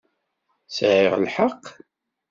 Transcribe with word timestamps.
Sɛiɣ 0.75 1.13
lḥeqq? 1.25 1.63